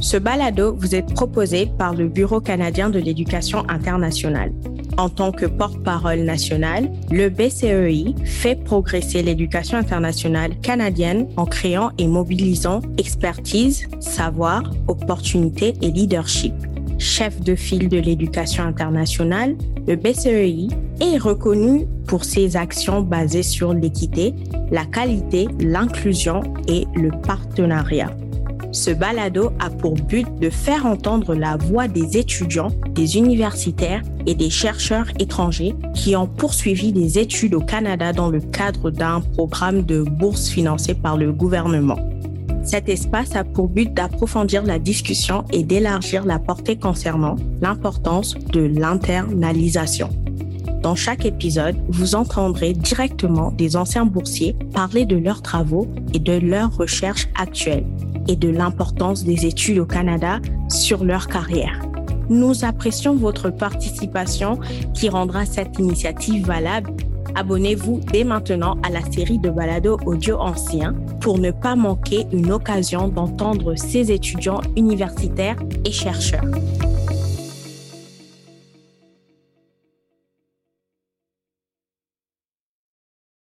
[0.00, 4.52] Ce balado vous est proposé par le Bureau canadien de l'éducation internationale.
[4.96, 12.06] En tant que porte-parole nationale, le BCEI fait progresser l'éducation internationale canadienne en créant et
[12.06, 16.54] mobilisant expertise, savoir, opportunités et leadership.
[16.98, 19.56] Chef de file de l'éducation internationale,
[19.86, 20.68] le BCEI
[21.00, 24.34] est reconnu pour ses actions basées sur l'équité,
[24.70, 28.10] la qualité, l'inclusion et le partenariat.
[28.70, 34.34] Ce balado a pour but de faire entendre la voix des étudiants, des universitaires et
[34.34, 39.84] des chercheurs étrangers qui ont poursuivi des études au Canada dans le cadre d'un programme
[39.84, 41.98] de bourse financé par le gouvernement.
[42.62, 48.60] Cet espace a pour but d'approfondir la discussion et d'élargir la portée concernant l'importance de
[48.60, 50.10] l'internalisation.
[50.82, 56.34] Dans chaque épisode, vous entendrez directement des anciens boursiers parler de leurs travaux et de
[56.34, 57.86] leurs recherches actuelles
[58.28, 61.80] et de l'importance des études au Canada sur leur carrière.
[62.28, 64.58] Nous apprécions votre participation
[64.94, 66.92] qui rendra cette initiative valable.
[67.34, 72.52] Abonnez-vous dès maintenant à la série de balados audio anciens pour ne pas manquer une
[72.52, 76.44] occasion d'entendre ces étudiants universitaires et chercheurs.